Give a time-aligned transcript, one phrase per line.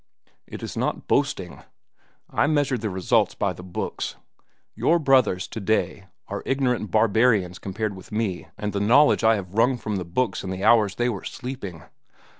[0.47, 1.61] It is not boasting.
[2.27, 4.15] I measure the results by the books.
[4.73, 9.53] Your brothers, to day, are ignorant barbarians compared with me and the knowledge I have
[9.53, 11.83] wrung from the books in the hours they were sleeping.